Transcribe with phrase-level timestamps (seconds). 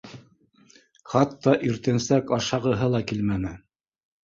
[1.11, 3.55] Хатта иртәнсәк ашағыһы ла килмәне.